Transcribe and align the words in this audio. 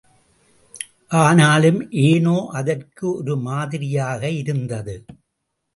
ஆனாலும், 1.15 1.91
ஏனோ 2.03 2.47
அதற்கு 2.51 3.05
ஒரு 3.15 3.37
மாதிரியாக 3.37 4.29
இருந்தது. 4.31 5.05